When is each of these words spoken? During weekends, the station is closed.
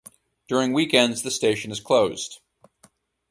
During 0.47 0.73
weekends, 0.73 1.21
the 1.21 1.29
station 1.29 1.69
is 1.71 1.79
closed. 1.79 2.39